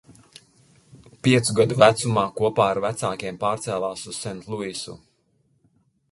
Piecu 1.25 1.53
gadu 1.57 1.75
vecumā 1.83 2.23
kopā 2.39 2.65
ar 2.67 2.81
vecākiem 2.85 3.37
pārcēlās 3.43 4.07
uz 4.13 4.23
Sentluisu. 4.25 4.97